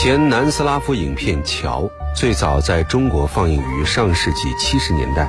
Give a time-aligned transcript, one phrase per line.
[0.00, 1.82] 前南斯拉夫影片《桥》
[2.14, 5.28] 最早在中国放映于上世纪七十年代，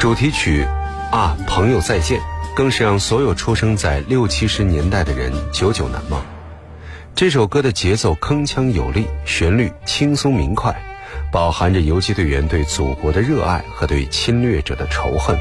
[0.00, 0.64] 主题曲
[1.14, 2.18] 《啊，朋友再见》
[2.56, 6.24] 更是让所有出生在六七十年代的人久久难忘。
[7.14, 10.74] 这首歌的节奏铿锵有力，旋律轻松明快，
[11.30, 15.36] 饱含着游击队员对祖国的热爱和对侵略者的仇恨。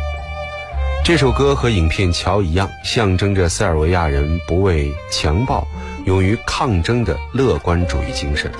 [1.05, 5.65] 这首歌和影片《桥》一样，象征着塞尔维亚人不畏强暴、
[6.05, 8.51] 勇于抗争的乐观主义精神。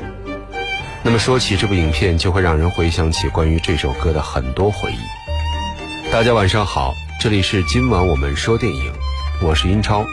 [1.03, 6.11] 那么说起这部影片，就会让人回想起关于这首歌的很多回忆。
[6.11, 8.93] 大家晚上好，这里是今晚我们说电影，
[9.41, 10.05] 我是英超。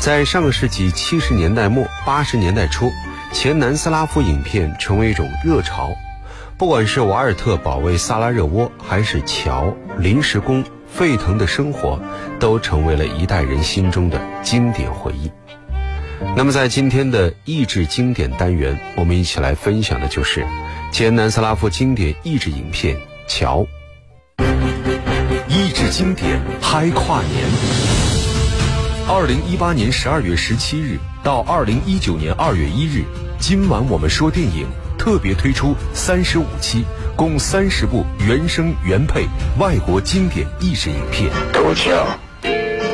[0.00, 2.90] 在上个世纪七十年代末、八十年代初，
[3.32, 5.90] 前南斯拉夫影片成为一种热潮。
[6.58, 10.64] 不管是瓦尔特保卫萨拉热窝，还是桥、临时工。
[10.88, 12.00] 沸腾的生活，
[12.40, 15.30] 都成为了一代人心中的经典回忆。
[16.36, 20.46] 那么，在今天的益智经典单元，我们一起来分享的就是
[20.92, 22.96] 前南斯拉夫经典益智影片
[23.26, 23.66] 《桥》。
[25.48, 27.44] 益智经典嗨跨年，
[29.08, 33.04] 二零一八年十二月十七日到二零一九年二月一日，
[33.38, 34.66] 今晚我们说电影
[34.98, 36.84] 特别推出三十五期。
[37.16, 39.24] 共三十部原声原配
[39.58, 41.30] 外国经典意识影片。
[41.50, 41.90] 杜秋，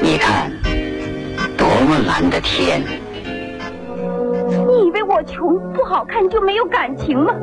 [0.00, 0.48] 你看，
[1.56, 2.84] 多么蓝的天！
[5.14, 7.34] 我穷不好看就没有感情吗？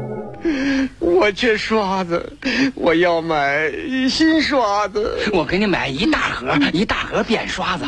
[0.98, 2.34] 我缺刷子，
[2.74, 3.72] 我要买
[4.10, 5.20] 新刷子。
[5.34, 7.86] 我给你买一大盒，一大盒扁刷子。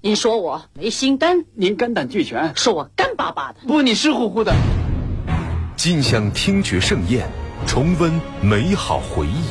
[0.00, 3.58] 您说我没心肝，您肝胆俱全，说我干巴巴的。
[3.68, 4.52] 不，你湿乎乎的。
[5.76, 7.24] 尽享听觉盛宴。
[7.66, 9.44] 重温美好回忆。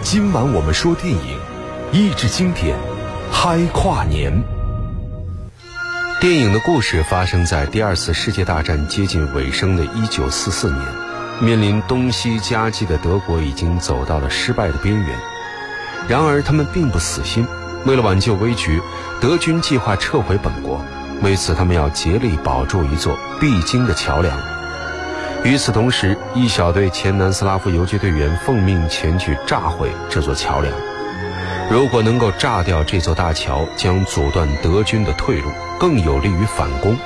[0.00, 1.38] 今晚我们说电影，
[1.92, 2.74] 益智经典，
[3.30, 4.32] 嗨跨年。
[6.20, 10.84] 电影的故事发生在第二次世界大战接近尾声的一九四四年，
[11.40, 15.16] 面临东西夹击的德国已经走到了失败的边缘。
[16.08, 17.46] 然而他们并不死心，
[17.86, 18.82] 为了挽救危局，
[19.20, 20.84] 德军计划撤回本国。
[21.22, 24.36] 为此，他们要竭力保住一座必经的桥梁。
[25.44, 30.74] 与此同时，一小队前南斯拉夫游击队员奉命前去炸毁这座桥梁。
[31.70, 36.96] 如果能够炸掉这座大桥，将阻断德军的退路，更有利于反攻。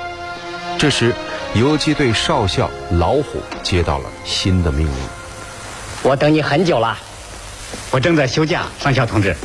[0.79, 1.13] 这时，
[1.53, 4.95] 游击队少校老虎接到了新的命令
[6.01, 6.97] ：“我等你很久了，
[7.91, 9.35] 我正在休假，上校同志，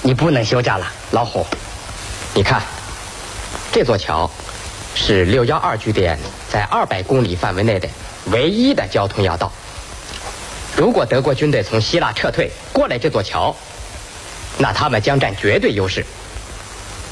[0.00, 1.46] 你不能休假了，老虎。
[2.32, 2.62] 你看，
[3.70, 4.30] 这座桥
[4.94, 6.18] 是六幺二据点
[6.50, 7.86] 在二百公里范围内的。”
[8.32, 9.52] 唯一的交通要道。
[10.76, 13.56] 如果德国军队从希腊撤退过来这座桥，
[14.58, 16.04] 那他们将占绝对优势，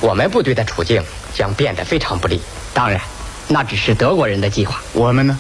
[0.01, 1.03] 我们部队的处境
[1.33, 2.41] 将变得非常不利。
[2.75, 3.01] 当然，
[3.49, 4.83] 那只是德国人的计划。
[4.93, 5.39] 我们呢？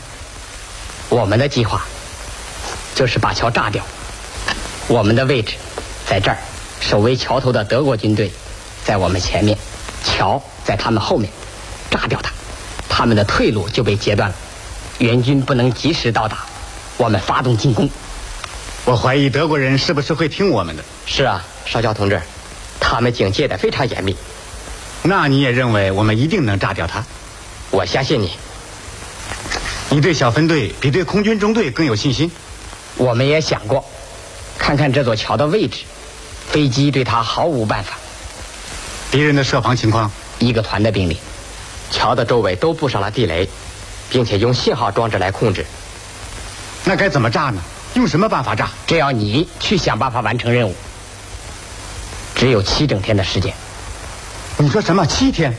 [1.08, 1.84] 我们的计划
[2.94, 3.84] 就是把桥炸掉。
[4.88, 5.54] 我们的位置
[6.08, 6.38] 在这儿，
[6.80, 8.30] 守卫桥头的德国军队
[8.84, 9.58] 在我们前面，
[10.04, 11.30] 桥在他们后面，
[11.90, 12.32] 炸掉它，
[12.88, 14.34] 他们的退路就被截断了。
[14.98, 16.38] 援军不能及时到达，
[16.96, 17.90] 我们发动进攻。
[18.84, 20.84] 我怀疑德国人是不是会听我们的？
[21.04, 22.22] 是啊，少校同志，
[22.80, 24.16] 他们警戒的非常严密。
[25.02, 27.04] 那你也认为我们一定能炸掉他？
[27.70, 28.32] 我相信你。
[29.90, 32.30] 你对小分队比对空军中队更有信心？
[32.96, 33.84] 我们也想过，
[34.56, 35.80] 看看这座桥的位置，
[36.48, 37.98] 飞机对他毫无办法。
[39.10, 40.10] 敌人的设防情况？
[40.38, 41.18] 一个团的兵力，
[41.90, 43.48] 桥的周围都布上了地雷。
[44.08, 45.66] 并且用信号装置来控制，
[46.84, 47.60] 那该怎么炸呢？
[47.94, 48.70] 用什么办法炸？
[48.86, 50.76] 只要你去想办法完成任务。
[52.36, 53.52] 只有七整天的时间。
[54.58, 55.04] 你说什么？
[55.06, 55.52] 七天？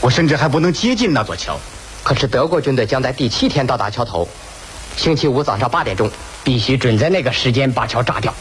[0.00, 1.58] 我甚至还不能接近那座桥。
[2.04, 4.26] 可是德国军队将在第七天到达桥头，
[4.96, 6.08] 星期五早上八点钟，
[6.44, 8.32] 必须准在那个时间把桥炸掉。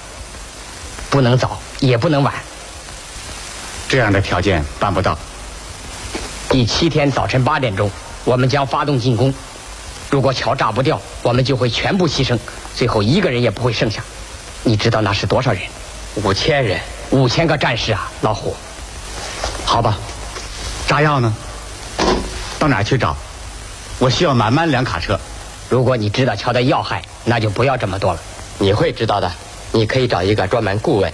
[1.10, 2.34] 不能早，也不能晚。
[3.90, 5.18] 这样的条件办不到。
[6.50, 7.90] 第七天早晨八点钟。
[8.26, 9.34] 我们将发动进攻，
[10.10, 12.38] 如果桥炸不掉，我们就会全部牺牲，
[12.76, 14.04] 最后一个人也不会剩下。
[14.64, 15.62] 你知道那是多少人？
[16.16, 16.78] 五千人，
[17.12, 18.56] 五千个战士啊，老虎。
[19.66, 19.98] 好吧，
[20.88, 21.34] 炸药呢？
[22.60, 23.16] 到哪去找？
[24.00, 25.20] 我需要满满两卡车。
[25.70, 28.20] 如果你知道桥的要害，那就不要这么多了。
[28.60, 29.32] 你会知道的，
[29.72, 31.12] 你可以找一个专门顾问。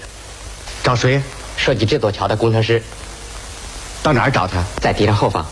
[0.84, 1.22] 找谁？
[1.57, 2.81] 设计这座桥的工程师。
[4.01, 4.63] 到哪儿找他？
[4.81, 5.45] 在敌人后方。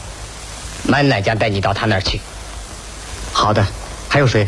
[0.84, 2.20] 曼奈将带你到他那儿去。
[3.32, 3.66] 好的，
[4.10, 4.48] 还有谁？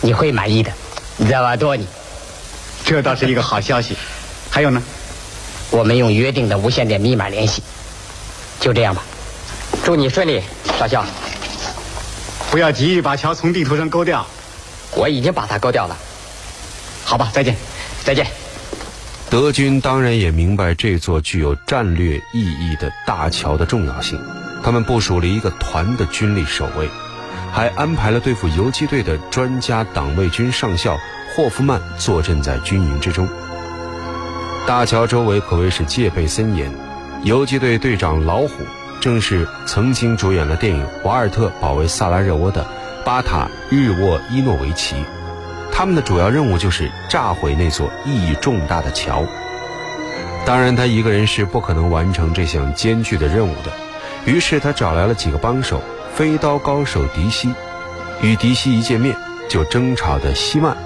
[0.00, 0.72] 你会满意的，
[1.16, 1.86] 你在瓦多尼。
[2.84, 3.96] 这倒是一个好消息。
[4.50, 4.82] 还有呢？
[5.70, 7.62] 我们用约定的无线电密码联系。
[8.60, 9.02] 就这样吧。
[9.84, 10.42] 祝你顺利，
[10.78, 11.04] 少校。
[12.50, 14.26] 不要急于把桥从地图上勾掉。
[14.96, 15.96] 我已经把它勾掉了。
[17.04, 17.56] 好吧，再见，
[18.04, 18.26] 再见。
[19.30, 24.20] 德军当然也明白这座具有战略意义的大桥的重要性，
[24.64, 26.90] 他们部署了一个团的军力守卫，
[27.52, 30.98] 还安排了对付游击队的专家党卫军上校
[31.36, 33.28] 霍夫曼坐镇在军营之中。
[34.70, 36.72] 大桥周围可谓是戒备森严，
[37.24, 38.64] 游击队队长老虎
[39.00, 42.64] 正是曾经主演了电影《瓦尔特保卫萨拉热窝》的
[43.04, 45.04] 巴塔日沃伊诺维奇。
[45.72, 49.26] 他们的主要任务就是炸毁那座意义重大的桥。
[50.46, 53.72] 当然，他一个人是不可能完成这项艰巨的任务的。
[54.24, 55.82] 于是，他找来了几个帮手：
[56.14, 57.52] 飞刀高手迪西，
[58.22, 59.16] 与迪西一见面
[59.48, 60.76] 就争吵的希曼，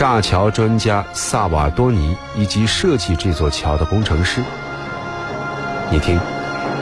[0.00, 4.42] 炸桥专家萨瓦多尼，以及设计这座桥的工程师。
[5.90, 6.18] 你听，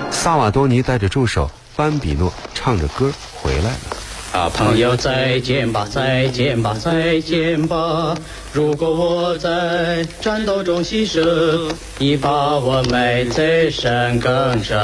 [0.09, 3.98] 萨瓦多尼带着助手班比诺唱着歌回来了。
[4.31, 8.15] 啊，朋友再见吧，再见吧，再见吧！
[8.53, 14.79] 如果我在战斗中牺牲，你把我埋在山岗上。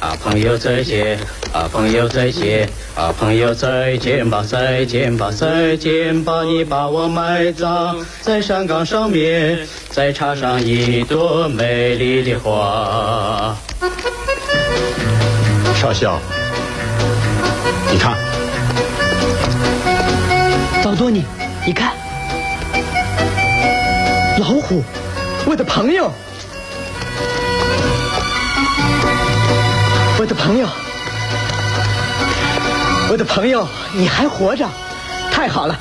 [0.00, 1.18] 啊，朋友再见，
[1.52, 6.42] 啊，朋友再见，啊，朋友再见吧，再见吧，再见吧！
[6.42, 9.58] 你把我埋葬在山岗上面，
[9.90, 13.56] 再插上一朵美丽的花。
[15.80, 16.18] 少校，
[17.92, 18.29] 你看。
[21.00, 21.24] 老多尼，
[21.66, 21.94] 你看，
[24.38, 24.84] 老虎，
[25.46, 26.12] 我的朋友，
[30.18, 30.68] 我的朋友，
[33.10, 34.68] 我的朋友，你还活着，
[35.32, 35.74] 太好了！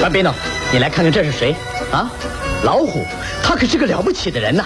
[0.00, 0.32] 班比诺，
[0.72, 1.56] 你来看看这是谁
[1.90, 2.08] 啊？
[2.62, 3.04] 老虎，
[3.42, 4.64] 他可是个了不起的人呐。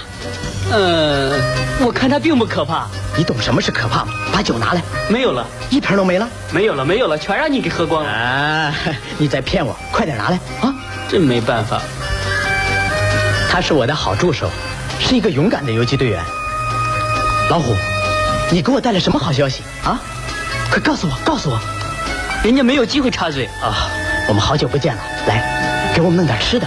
[0.73, 1.33] 呃，
[1.81, 2.87] 我看他并不可怕。
[3.17, 4.13] 你懂什么是可怕吗？
[4.33, 4.83] 把酒拿来。
[5.09, 6.29] 没有了，一瓶都没了。
[6.51, 8.11] 没有了，没有了，全让你给喝光了。
[8.11, 8.75] 啊！
[9.17, 10.75] 你在骗我，快点拿来啊！
[11.09, 11.81] 真没办法。
[13.49, 14.51] 他是我的好助手，
[15.01, 16.23] 是一个勇敢的游击队员。
[17.49, 17.75] 老虎，
[18.51, 20.01] 你给我带来什么好消息啊？
[20.71, 21.59] 快告诉我，告诉我。
[22.43, 23.89] 人家没有机会插嘴啊。
[24.29, 26.67] 我们好久不见了，来，给我们弄点吃的。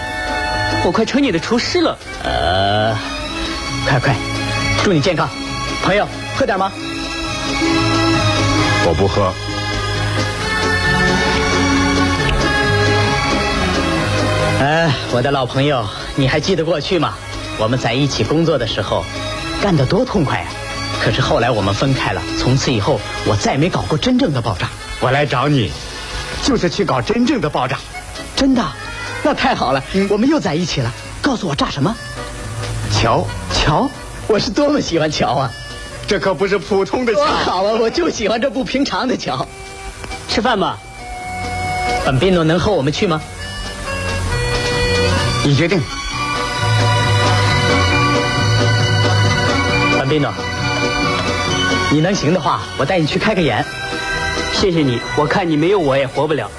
[0.85, 1.97] 我快成你的厨师了。
[2.23, 2.95] 呃，
[3.87, 4.15] 快快，
[4.83, 5.27] 祝你健康，
[5.83, 6.07] 朋友。
[6.35, 6.71] 喝点吗？
[8.85, 9.33] 我不喝。
[14.61, 15.85] 哎，我的老朋友，
[16.15, 17.15] 你还记得过去吗？
[17.57, 19.03] 我们在一起工作的时候，
[19.61, 20.45] 干得多痛快呀！
[21.03, 24.69] 可是后来我们分开了，从此以后我再没搞过真正的爆炸。
[25.01, 25.71] 我来找你，
[26.43, 27.77] 就是去搞真正的爆炸。
[28.35, 28.63] 真的？
[29.23, 30.93] 那太好了，我们又在一起了。
[31.21, 31.93] 告诉我炸什么？
[32.91, 33.25] 桥？
[33.53, 33.89] 桥？
[34.27, 35.51] 我是多么喜欢桥啊！
[36.07, 37.25] 这可不是普通的桥。
[37.25, 39.47] 好啊，我就喜欢这不平常的桥。
[40.27, 40.77] 吃饭吧。
[42.05, 43.21] 本宾诺能和我们去吗？
[45.43, 45.81] 你决定。
[49.97, 50.31] 本宾诺，
[51.91, 53.63] 你能行的话，我带你去开个眼。
[54.53, 56.49] 谢谢你，我看你没有我也活不了。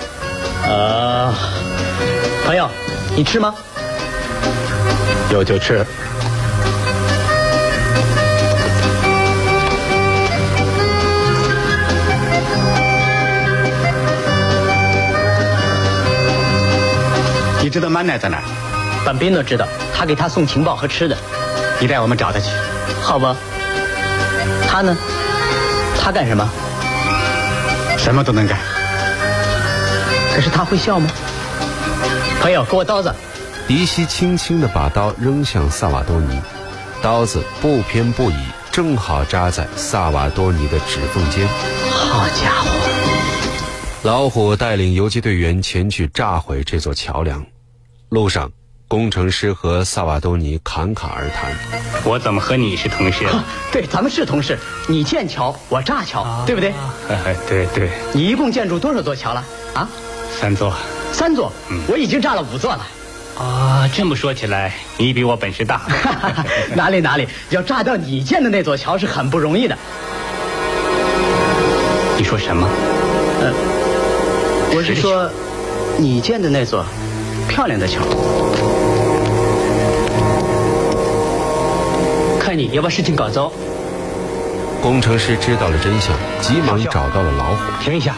[0.64, 1.32] 呃，
[2.44, 2.68] 朋友，
[3.14, 3.54] 你吃吗？
[5.30, 5.84] 有就吃。
[17.62, 18.42] 你知道曼奈在哪儿？
[19.04, 21.16] 本宾都知道，他给他送情报和吃的。
[21.78, 22.50] 你带我们找他去。
[23.02, 23.36] 好吧。
[24.66, 24.96] 他呢？
[25.98, 26.48] 他干什么？
[27.98, 28.58] 什么都能干。
[30.34, 31.10] 可是他会笑吗？
[32.40, 33.14] 朋友，给我刀子。
[33.68, 36.40] 迪西轻轻地把刀扔向萨瓦多尼，
[37.02, 41.46] 刀子不偏不倚，正好扎在萨瓦多尼的指缝间。
[41.90, 42.89] 好家伙！
[44.02, 47.44] 老虎带领游击队员前去炸毁这座桥梁。
[48.08, 48.50] 路上，
[48.88, 51.52] 工程师和萨瓦多尼侃侃而谈。
[52.02, 53.26] 我怎么和你是同事？
[53.70, 54.58] 对，咱们是同事。
[54.88, 56.72] 你建桥，我炸桥，对不对？
[57.46, 57.90] 对对。
[58.14, 59.44] 你一共建筑多少座桥了？
[59.74, 59.86] 啊？
[60.40, 60.74] 三座。
[61.12, 61.52] 三座？
[61.86, 62.86] 我已经炸了五座了。
[63.38, 65.82] 啊，这么说起来，你比我本事大。
[66.74, 69.76] 哪里哪里，要炸掉你建的那座桥是很不容易的。
[72.16, 72.66] 你说什么？
[73.42, 73.54] 呃，
[74.72, 75.28] 我是说，
[75.98, 76.84] 你建的那座。
[77.48, 78.00] 漂亮的桥，
[82.38, 83.50] 看你要把事情搞糟。
[84.80, 87.56] 工程师知道了真相，急忙找到了老虎。
[87.82, 88.14] 停一下！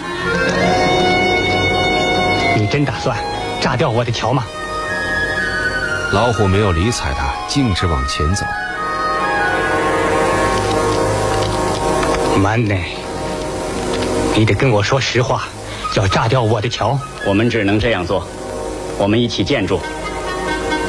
[2.54, 3.16] 你真打算
[3.58, 4.44] 炸掉我的桥吗？
[6.12, 8.44] 老虎没有理睬他，径直往前走。
[12.38, 12.94] 曼内，
[14.36, 15.44] 你得跟我说实话，
[15.94, 16.98] 要炸掉我的桥。
[17.26, 18.26] 我们只能这样做，
[18.98, 19.78] 我们一起建筑，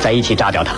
[0.01, 0.75] 再一起炸掉它。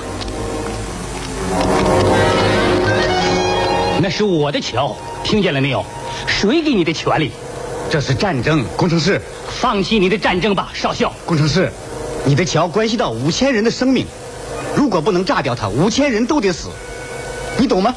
[4.01, 5.83] 那是我的桥，听见了没有？
[6.27, 7.31] 谁给你的权利？
[7.89, 9.21] 这是战争，工程师。
[9.47, 11.11] 放弃你的战争吧，少校。
[11.25, 11.71] 工程师，
[12.25, 14.05] 你的桥关系到五千人的生命，
[14.75, 16.69] 如果不能炸掉它，五千人都得死。
[17.57, 17.95] 你懂吗？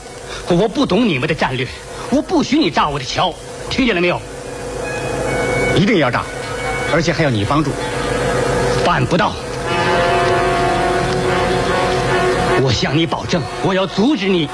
[0.48, 1.66] 我不懂你们的战略，
[2.10, 3.34] 我不许你炸我的桥，
[3.68, 4.20] 听见了没有？
[5.78, 6.24] 一定要炸，
[6.92, 7.70] 而且还要你帮助。
[8.84, 9.32] 办不到。
[12.60, 14.50] 我向你保证，我要阻止你。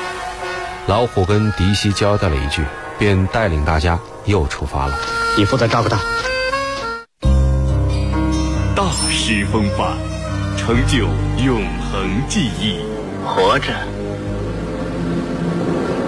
[0.86, 2.62] 老虎跟迪西交代了一句，
[2.98, 4.98] 便带领大家又出发了。
[5.38, 5.98] 你负责照顾他。
[8.76, 9.96] 大师风范，
[10.58, 11.06] 成就
[11.42, 12.80] 永恒记忆。
[13.24, 13.72] 活着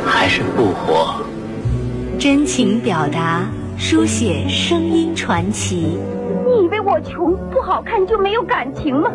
[0.06, 1.24] 还是不活？
[2.18, 3.46] 真情表达，
[3.78, 5.98] 书写声音传奇。
[6.46, 9.10] 你以为我穷不好看就没有感情吗？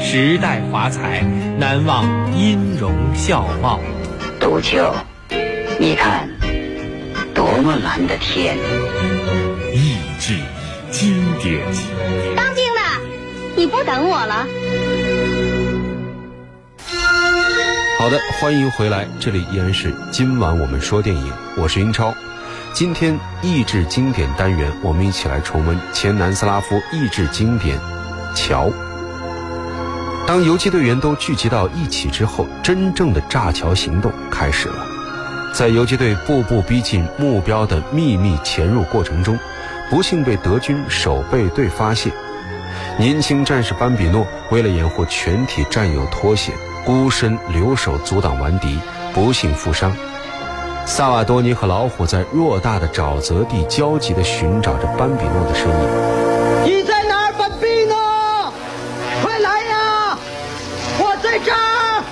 [0.00, 1.22] 时代华彩，
[1.58, 2.04] 难忘
[2.36, 3.78] 音容笑貌。
[4.40, 4.92] 杜秋，
[5.78, 6.28] 你看，
[7.34, 8.56] 多么蓝的天！
[9.72, 10.34] 意志
[10.90, 11.64] 经典。
[12.34, 12.80] 当兵的，
[13.56, 14.46] 你不等我了？
[17.98, 22.12] 好的，欢迎回来，这里依然是今晚我们说电影，我是英超。
[22.74, 27.78] 今天益智经典单元，我们一起来重温前南斯拉夫益智经典
[28.34, 28.66] 《桥》。
[30.26, 34.86] 当游击队员都聚集到一起之后，真正的炸桥行动开始了。
[35.52, 39.36] 在游击队步步逼近目标的秘密潜入过程中，
[39.90, 42.12] 不幸被德军守备队发现。
[42.96, 48.78] 年轻战士班比诺为了掩护全体战友脱险，孤身留守阻挡顽敌，
[49.12, 49.92] 不幸负伤。
[50.88, 55.74] 萨瓦多尼和老虎在偌大的沼泽地焦急地寻找着班比诺的身影。
[56.64, 57.94] 你在哪儿，班比诺？
[59.22, 60.18] 快来呀！
[60.98, 62.02] 我在这儿。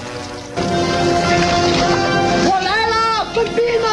[2.45, 3.89] 我来了，班比诺。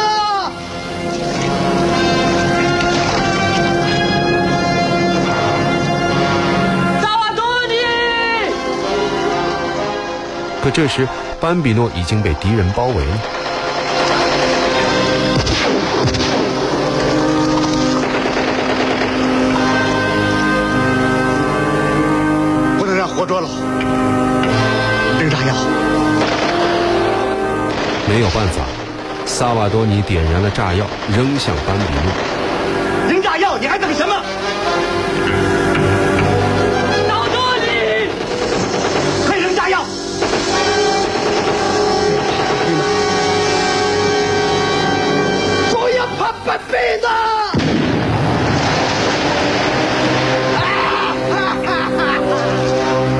[7.00, 7.74] 萨瓦多尼！
[10.62, 11.08] 可这时，
[11.40, 13.18] 班比诺已经被敌人包围了。
[28.14, 28.62] 没有办法，
[29.26, 32.12] 萨瓦多尼点燃了炸药，扔向班比诺。
[33.10, 34.14] 扔炸药，你还等什么？
[37.08, 38.06] 萨多尼！
[39.26, 39.84] 快扔炸药！
[45.72, 47.10] 不要怕班比诺！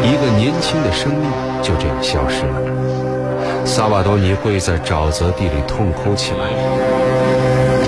[0.04, 1.28] 一个年轻的生命
[1.60, 2.62] 就这样消失了。
[3.64, 6.38] 萨瓦多尼跪在沼泽地里痛哭起来。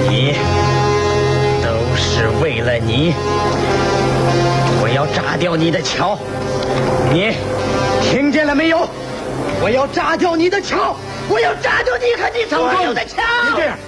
[0.09, 0.35] 你
[1.62, 3.14] 都是为了你，
[4.80, 6.18] 我要炸掉你的桥！
[7.12, 7.37] 你
[8.02, 8.88] 听见了没有？
[9.61, 10.97] 我要炸掉你的桥！
[11.28, 13.23] 我要炸掉你和你所有的桥！
[13.42, 13.78] 别这样！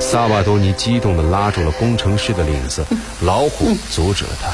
[0.00, 2.84] 萨瓦多尼激动地拉住了工程师的领子，
[3.22, 4.50] 老虎阻止了他。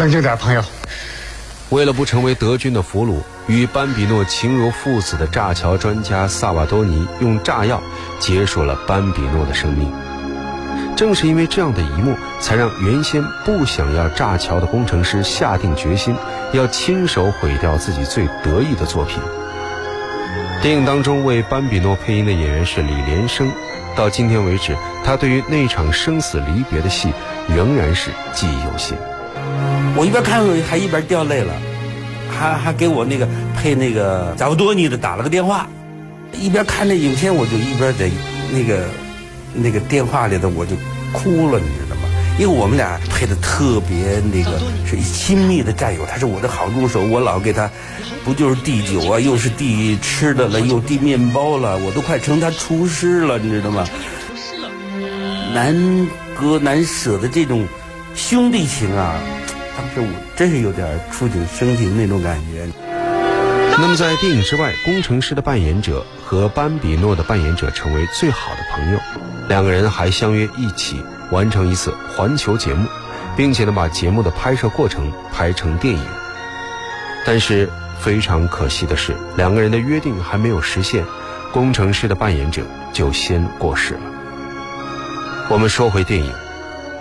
[0.00, 0.64] 冷静点，朋友。
[1.68, 7.82] 为了不成为德军的俘虏，与班比诺情如父子的炸桥专家萨瓦多尼用炸药
[8.18, 9.92] 结束了班比诺的生命。
[10.96, 16.16] 正是因为这样的一幕，才让原先不想要炸桥的工程师下定决心，
[16.54, 19.20] 要亲手毁掉自己最得意的作品。
[20.62, 23.52] 电影当中为班比诺配音的演员是李连生，
[23.94, 27.12] 到今天为止，他对于那场生死离别的戏
[27.54, 28.96] 仍然是记忆犹新。
[29.96, 31.52] 我一边看还一边掉泪了，
[32.30, 35.68] 还还给我那个配那个扎布多尼的打了个电话，
[36.32, 38.08] 一边看那影片我就一边在
[38.52, 38.84] 那个
[39.52, 40.74] 那个电话里头我就
[41.12, 42.02] 哭了，你知道吗？
[42.38, 47.68] 因为我们俩配的特别那个是亲密的战友，他是我的好助手，我老给他
[48.24, 53.84] 不就是递酒啊，又是递吃的了，又递面包了，我都快成他厨师了，你知道吗？
[55.52, 55.74] 难
[56.40, 57.66] 割难舍的这种
[58.14, 59.14] 兄弟情啊！
[59.80, 60.06] 当时我
[60.36, 62.68] 真是有点触景生情那种感觉。
[63.78, 69.00] 那么在电影之外，工程师的扮演者和班比诺的扮演者成为最好的朋友，
[69.48, 72.86] 两个人还相约一起完成一次环球节目，
[73.38, 76.04] 并且呢把节目的拍摄过程拍成电影。
[77.24, 81.06] 但是非常可惜的是，两个人的约定还没有实现，
[81.54, 84.00] 工程师的扮演者就先过世了。
[85.48, 86.30] 我们说回电影，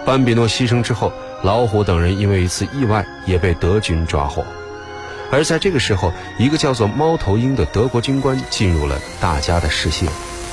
[0.05, 4.45] 班比诺牺牲之后，老虎等人因为一次意外也被德军抓获。
[5.31, 10.09] 而在这个时候，一个叫做猫头鹰的德国军官进入了大家的视线。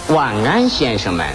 [0.09, 1.27] 晚安，先生们。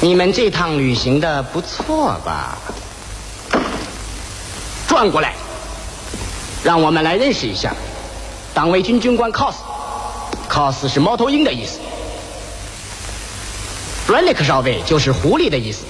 [0.00, 2.58] 你们这趟旅行的不错吧？
[4.88, 5.34] 转过来，
[6.64, 7.72] 让我们来认识一下，
[8.52, 11.78] 党卫军军官 cos，cos 是猫头鹰的意思
[14.08, 15.84] r e n i c k 少尉就是狐狸的意思，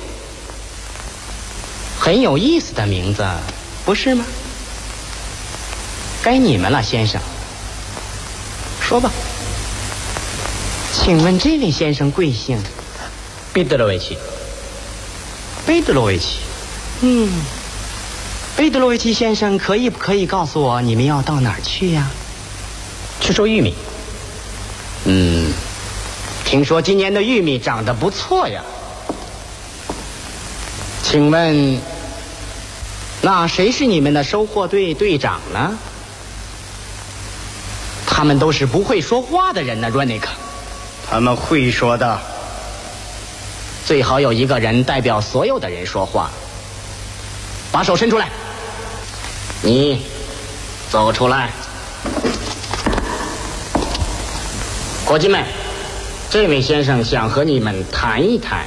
[2.03, 3.25] 很有意思的名字，
[3.85, 4.25] 不是吗？
[6.21, 7.21] 该你们了，先生。
[8.81, 9.09] 说吧，
[10.93, 12.59] 请问这位先生贵姓？
[13.53, 14.19] 贝德罗维奇，
[15.65, 16.41] 贝德罗维奇，
[17.03, 17.31] 嗯，
[18.57, 22.11] 贝德罗维奇先生，可以不可以告诉我你们要到哪儿去呀？
[23.21, 23.77] 去收玉米。
[25.05, 25.53] 嗯，
[26.45, 28.61] 听说今年的玉米长得不错呀。
[31.05, 31.79] 请问，
[33.25, 35.79] 那谁是你们的收获队队长呢？
[38.05, 40.29] 他们都是不会说话的人呢 r o n i k
[41.09, 42.21] 他们会说的。
[43.87, 46.31] 最好有一个人代表所有的人说话。
[47.71, 48.29] 把手伸出来，
[49.63, 50.05] 你
[50.91, 51.51] 走出来。
[55.07, 55.43] 伙计们，
[56.29, 58.67] 这位先生想和你们谈一谈，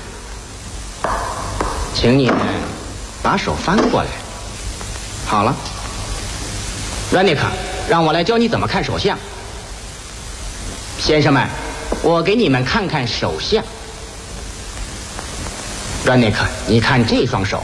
[1.94, 2.38] 请你们
[3.22, 4.08] 把手翻过来。
[5.26, 5.56] 好了
[7.12, 7.42] r a n i k
[7.90, 9.18] 让我来教你怎么看手相。
[11.00, 11.48] 先生们，
[12.02, 13.64] 我给你们看看手相。
[16.06, 17.64] r 尼克，你看这双手，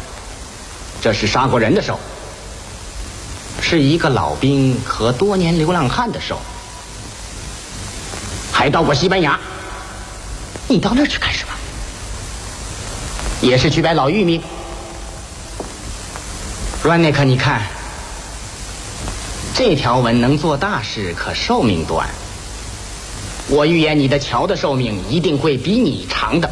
[1.01, 1.99] 这是杀过人的手，
[3.61, 6.39] 是一个老兵和多年流浪汉的手，
[8.51, 9.39] 还到过西班牙。
[10.67, 11.53] 你到那儿去干什么？
[13.41, 14.41] 也是去摆老玉米。
[16.83, 17.61] R 尼克，你看，
[19.53, 22.09] 这条纹能做大事，可寿命短。
[23.47, 26.49] 我预言你的桥的寿命一定会比你长的。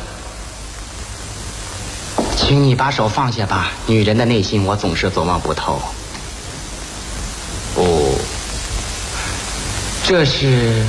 [2.37, 5.81] 请你把手放下吧，女人的内心我总是琢磨不透。
[7.75, 8.15] 哦，
[10.03, 10.85] 这是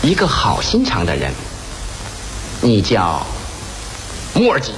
[0.00, 1.30] 一个好心肠的人，
[2.62, 3.26] 你叫
[4.32, 4.72] 莫尔基。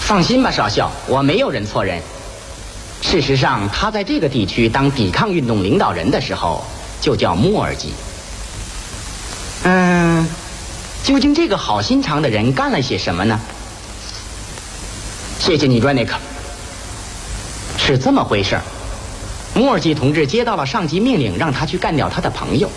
[0.00, 2.02] 放心吧，少校，我没有认错人。
[3.10, 6.62] 事实上，他在这个地区当抵抗运动领导人的时候，
[7.00, 7.94] 就叫莫尔基。
[9.62, 10.28] 嗯，
[11.02, 13.40] 究竟这个好心肠的人干了些什么呢？
[15.40, 16.14] 谢谢你 r a n i k
[17.78, 18.62] 是这么回事儿。
[19.54, 22.70] 莫尔基同志接到了上级命令，让他去干掉他的朋友，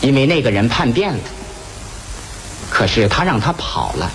[0.00, 1.18] 因为那个人叛变了。
[2.70, 4.08] 可是他让他跑了，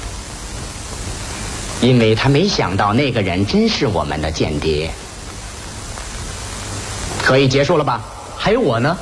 [1.81, 4.91] 因为他没想到那个人真是我们的间谍。
[7.21, 8.01] 可以结束了吧？
[8.35, 8.97] 还有我呢？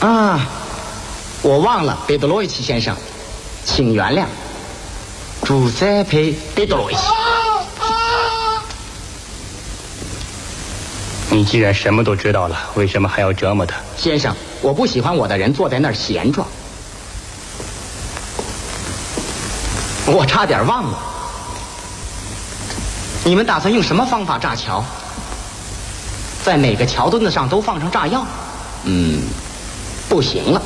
[0.00, 0.48] 啊，
[1.42, 2.96] 我忘了，贝德罗维奇先生，
[3.64, 4.24] 请原谅。
[5.44, 7.00] 朱塞佩·贝德罗维奇，
[11.30, 13.76] 你既然什么都知道了，为什么还要折磨他？
[13.96, 16.44] 先生，我不喜欢我的人坐在那儿闲着。
[20.12, 20.98] 我差点忘了，
[23.24, 24.84] 你们打算用什么方法炸桥？
[26.44, 28.26] 在每个桥墩子上都放上炸药？
[28.84, 29.22] 嗯，
[30.08, 30.62] 不行了，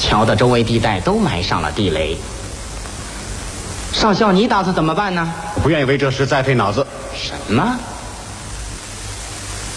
[0.00, 2.18] 桥的周围地带都埋上了地雷。
[3.92, 5.32] 少校，你打算怎么办呢？
[5.62, 6.86] 不愿意为这事再费脑子。
[7.14, 7.78] 什么？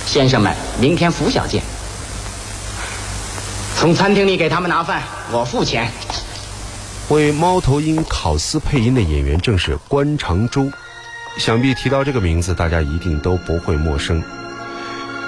[0.06, 1.64] 先生们，明天拂晓见。
[3.78, 5.90] 从餐厅里给他们拿饭，我付钱。
[7.10, 10.72] 为猫头鹰考斯配音的演员正是关长洲，
[11.40, 14.22] 想必提到这个名字，大家一定都不会陌生。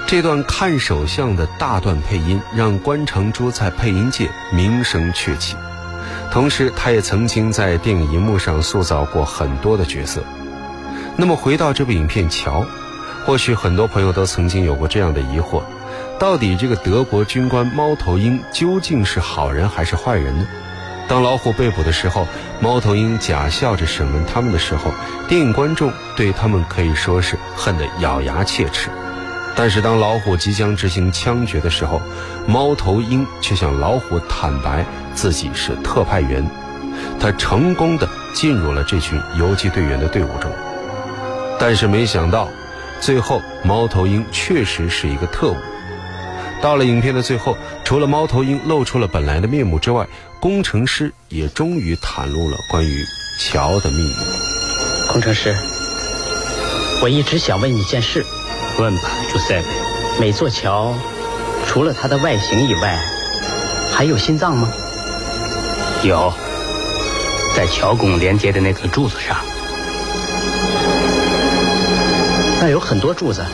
[0.06, 5.56] 这段看手相的大段配音，让关长洲在配音界名声鹊起。
[6.30, 10.22] 同时，他也曾经在电影荧幕上塑造过很多的角色。
[11.16, 12.62] 那么，回到这部影片《桥》，
[13.26, 15.64] 或许很多朋友都曾经有过这样的疑惑：
[16.16, 20.46] 到底这个德国军官猫头鹰究竟是好人还是坏人呢？
[21.08, 22.26] 当老虎被捕的时候，
[22.60, 24.92] 猫头鹰假笑着审问他们的时候，
[25.28, 28.88] 电影观众对他们可以说是恨得咬牙切齿。
[29.54, 32.00] 但是，当老虎即将执行枪决的时候，
[32.46, 34.84] 猫头鹰却向老虎坦白。
[35.14, 36.42] 自己是特派员，
[37.20, 40.50] 他成功的进入了这群游击队员的队伍中，
[41.60, 42.48] 但是没想到，
[42.98, 45.56] 最后猫头鹰确实是一个特务。
[46.62, 50.06] 到了影片的最后，除了猫头鹰露出了本来的面目之外，
[50.40, 53.04] 工程师也终于袒露了关于
[53.40, 54.14] 桥的秘密。
[55.10, 55.52] 工程师，
[57.02, 58.24] 我一直想问你一件事。
[58.78, 59.66] 问吧，朱塞贝。
[60.20, 60.94] 每座桥，
[61.66, 62.96] 除了它的外形以外，
[63.92, 64.72] 还有心脏吗？
[66.04, 66.32] 有，
[67.56, 69.36] 在桥拱连接的那根柱子上。
[72.60, 73.44] 那有很多柱子，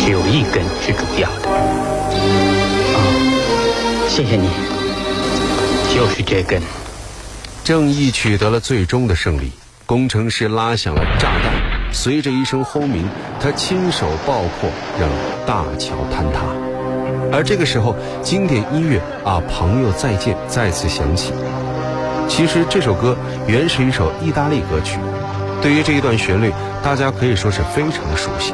[0.00, 1.77] 只有一根是主要的。
[4.18, 4.48] 哦，谢谢你。
[5.94, 6.60] 就是这根。
[7.62, 9.52] 正义取得了最终的胜利，
[9.86, 11.52] 工程师拉响了炸弹，
[11.92, 13.08] 随着一声轰鸣，
[13.40, 15.08] 他亲手爆破，让
[15.46, 16.46] 大桥坍塌。
[17.30, 21.32] 而这个时候，经典音乐《啊朋友再见》再次响起。
[22.28, 24.98] 其实这首歌原是一首意大利歌曲，
[25.62, 26.52] 对于这一段旋律，
[26.82, 28.52] 大家可以说是非常熟悉。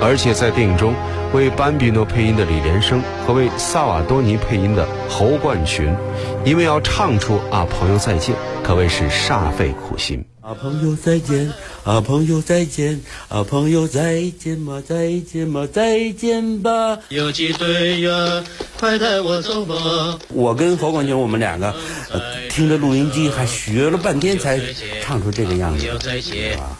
[0.00, 0.94] 而且在电影中，
[1.32, 5.94] 为班比诺配音的李连生和为萨瓦多尼配音的侯冠群，
[6.44, 8.34] 因为要唱出“啊朋友再见”，
[8.66, 10.24] 可谓是煞费苦心。
[10.40, 11.52] 啊朋友再见，
[11.84, 16.98] 啊朋友再见，啊朋友再见吧，再见吧，再见吧。
[17.10, 18.42] 游击队呀，
[18.76, 20.18] 快带我走吧。
[20.30, 21.72] 我跟侯冠军，我们两个、
[22.10, 24.60] 呃、听着录音机，还学了半天才
[25.00, 25.88] 唱出这个样子，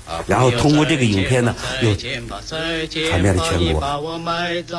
[0.09, 0.25] 啊。
[0.27, 3.81] 然后通过这个影片呢，又传遍了全国。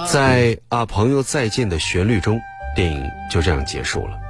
[0.10, 2.38] 在《啊朋友再见》的旋律中，
[2.76, 4.27] 电影就这样结束了。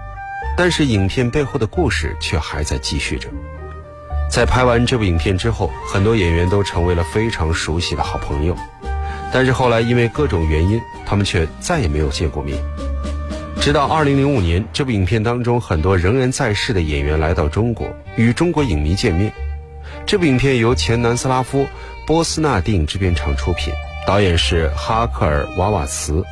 [0.57, 3.29] 但是影片背后的故事却还在继续着。
[4.29, 8.57] 在拍完这部影片之后，很多演员都成为了非常熟悉的好朋友。
[9.31, 12.57] 但是后来因为各种原因，他们却再也没有见过面。
[13.61, 19.31] 直到2005年，这部影片当中很多仍然在世的演员来到中国，与中国影迷见面。
[20.07, 21.67] 这部影片由前南斯拉夫
[22.07, 23.71] 波斯纳电影制片厂出品，
[24.07, 26.23] 导演是哈克尔瓦瓦茨，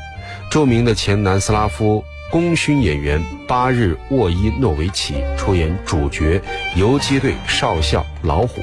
[0.50, 2.04] 著名的前南斯拉夫。
[2.32, 6.42] 功勋演员巴日沃伊诺维奇出演主角
[6.76, 8.62] 游击队少校老虎。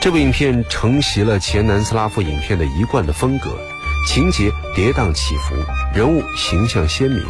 [0.00, 3.56] 这部影片承袭了前南斯拉夫影片的一贯的风格，
[4.08, 5.54] 情节跌宕起伏，
[5.94, 7.22] 人物形象鲜明，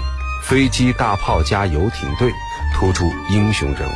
[0.42, 2.30] 飞机、大炮加游艇队
[2.74, 3.92] 突出英雄人物。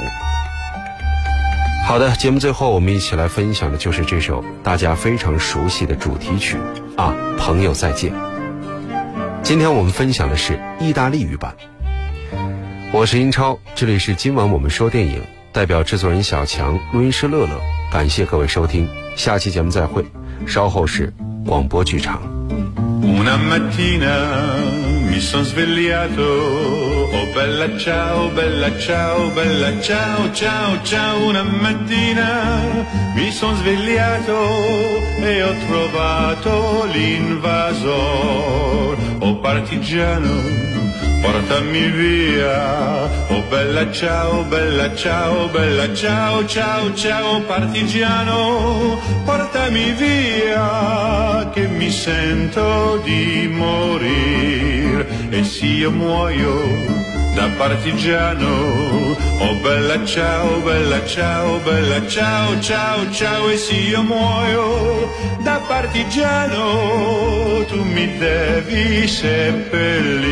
[1.86, 6.58] 好的，节目最后我们一起来分享的就是这首大家非常熟悉的主题曲
[6.96, 8.35] 啊，朋友再见。
[9.46, 11.54] 今天我们分享的是意大利语版。
[12.90, 17.60] 我是英超，这里是今晚我们说电影，代表制作人小强，录音师乐乐，
[17.92, 20.04] 感谢各位收听，下期节目再会。
[20.48, 21.14] 稍后是
[21.46, 22.20] 广播剧场。
[27.36, 31.26] Bella ciao, bella ciao, bella ciao, ciao, ciao.
[31.26, 34.32] Una mattina mi son svegliato
[35.20, 40.32] e ho trovato l'invasor, oh partigiano.
[41.20, 51.68] Portami via, oh bella ciao, bella ciao, bella ciao, ciao, ciao partigiano, portami via che
[51.68, 61.58] mi sento di morire e se io muoio da partigiano, oh bella ciao, bella ciao,
[61.58, 70.26] bella ciao, ciao, ciao e se io muoio da partigiano, tu mi devi seppellir,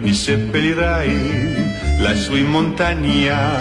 [0.00, 1.56] mi seppellirai
[1.98, 3.58] lassù in montagna.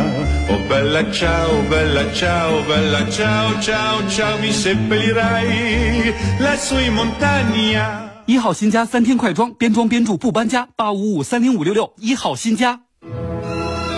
[0.50, 8.09] Oh bella ciao, bella ciao, bella ciao, ciao, ciao, mi seppellirai lassù in montagna.
[8.30, 12.82] 一号新家三天快装，边装边住不搬家，八五五三零五六六，一号新家。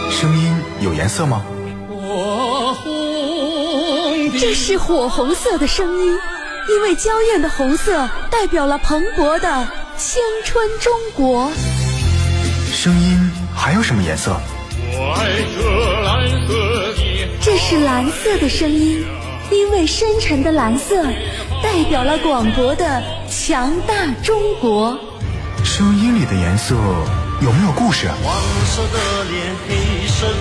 [0.10, 1.44] 声音有颜色吗？
[4.40, 6.18] 这是火红色的声音，
[6.70, 9.68] 因为娇艳的红色代表了蓬勃的
[9.98, 11.52] 青春中国。
[12.72, 14.40] 声音还有什么颜色？
[17.42, 19.04] 这是蓝色的声音，
[19.52, 21.04] 因为深沉的蓝色
[21.62, 25.00] 代表了广博的强大中国。
[25.64, 26.76] 声音里的颜色
[27.42, 28.10] 有没有故事？
[28.22, 30.36] 黄色的脸，黑色的。